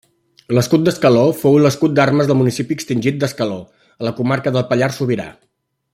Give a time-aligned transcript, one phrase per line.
[0.57, 3.61] L'escut d'Escaló fou l'escut d'armes del municipi extingit d'Escaló,
[4.03, 5.29] a la comarca del Pallars Sobirà.